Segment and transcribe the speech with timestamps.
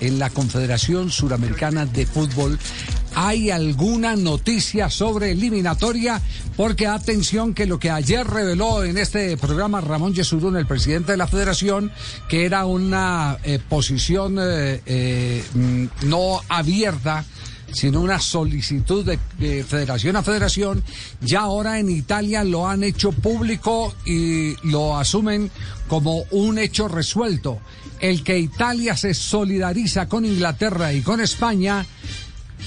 [0.00, 2.58] En la Confederación Suramericana de Fútbol,
[3.14, 6.22] ¿hay alguna noticia sobre eliminatoria?
[6.56, 11.18] Porque atención que lo que ayer reveló en este programa Ramón Yesurún, el presidente de
[11.18, 11.90] la federación,
[12.28, 17.24] que era una eh, posición eh, eh, mm, no abierta,
[17.72, 20.82] sino una solicitud de, de, federación a federación,
[21.20, 25.50] ya ahora en Italia lo han hecho público y lo asumen
[25.88, 27.58] como un hecho resuelto.
[28.00, 31.84] El que Italia se solidariza con Inglaterra y con España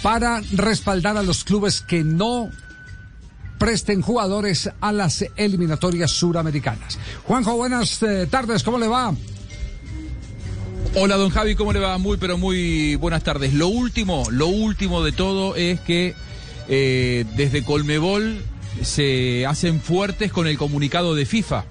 [0.02, 2.50] para respaldar a los clubes que no
[3.58, 6.98] presten jugadores a las eliminatorias suramericanas.
[7.26, 9.14] Juanjo, buenas eh, tardes, ¿cómo le va?
[10.96, 11.98] Hola don Javi, ¿cómo le va?
[11.98, 13.54] Muy pero muy buenas tardes.
[13.54, 16.16] Lo último, lo último de todo es que
[16.68, 18.44] eh, desde Colmebol
[18.82, 21.66] se hacen fuertes con el comunicado de FIFA.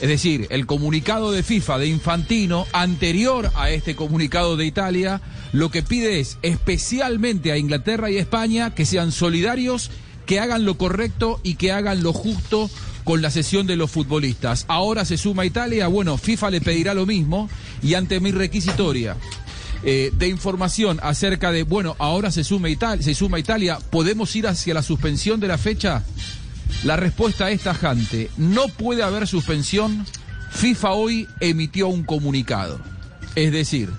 [0.00, 5.20] Es decir, el comunicado de FIFA de Infantino, anterior a este comunicado de Italia,
[5.52, 9.90] lo que pide es especialmente a Inglaterra y España que sean solidarios,
[10.26, 12.70] que hagan lo correcto y que hagan lo justo
[13.04, 14.64] con la sesión de los futbolistas.
[14.68, 17.48] Ahora se suma Italia, bueno, FIFA le pedirá lo mismo
[17.82, 19.16] y ante mi requisitoria
[19.84, 24.46] eh, de información acerca de, bueno, ahora se suma, Italia, se suma Italia, ¿podemos ir
[24.46, 26.02] hacia la suspensión de la fecha?
[26.82, 28.30] La respuesta es tajante.
[28.36, 30.04] No puede haber suspensión.
[30.50, 32.80] FIFA hoy emitió un comunicado.
[33.34, 33.90] Es decir,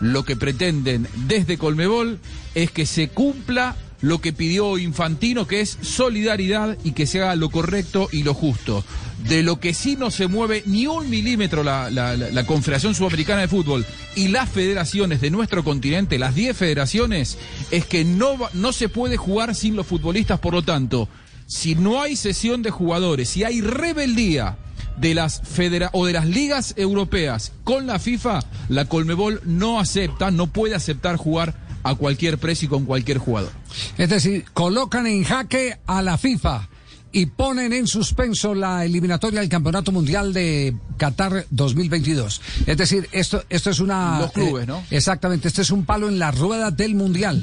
[0.00, 2.18] lo que pretenden desde Colmebol
[2.54, 7.36] es que se cumpla lo que pidió Infantino, que es solidaridad y que se haga
[7.36, 8.84] lo correcto y lo justo.
[9.24, 13.40] De lo que sí no se mueve ni un milímetro la, la, la, Confederación Sudamericana
[13.40, 17.36] de Fútbol y las federaciones de nuestro continente, las 10 federaciones,
[17.72, 21.08] es que no, no se puede jugar sin los futbolistas, por lo tanto,
[21.48, 24.58] si no hay sesión de jugadores, si hay rebeldía
[24.98, 30.30] de las federa o de las ligas europeas con la FIFA, la Colmebol no acepta,
[30.30, 31.54] no puede aceptar jugar
[31.84, 33.50] a cualquier precio y con cualquier jugador.
[33.96, 36.68] Es decir, colocan en jaque a la FIFA
[37.12, 42.42] y ponen en suspenso la eliminatoria del Campeonato Mundial de Qatar 2022.
[42.66, 44.20] Es decir, esto, esto es una...
[44.20, 44.82] Los clubes, eh, ¿no?
[44.90, 47.42] Exactamente, este es un palo en la rueda del Mundial.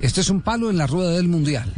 [0.00, 1.70] Este es un palo en la rueda del Mundial.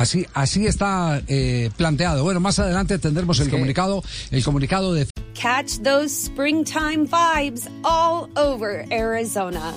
[0.00, 2.24] Así, así está eh, planteado.
[2.24, 5.06] Bueno, más adelante tendremos el comunicado, el comunicado de.
[5.34, 9.74] Catch those springtime vibes all over Arizona.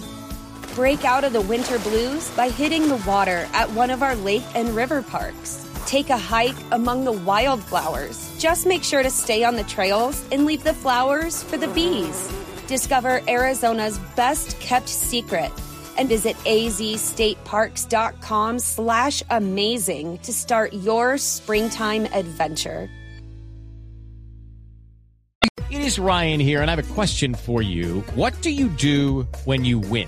[0.77, 4.45] Break out of the winter blues by hitting the water at one of our lake
[4.55, 5.67] and river parks.
[5.85, 8.31] Take a hike among the wildflowers.
[8.39, 12.31] Just make sure to stay on the trails and leave the flowers for the bees.
[12.67, 15.51] Discover Arizona's best kept secret
[15.97, 22.89] and visit azstateparks.com slash amazing to start your springtime adventure.
[25.69, 28.01] It is Ryan here, and I have a question for you.
[28.13, 30.07] What do you do when you win?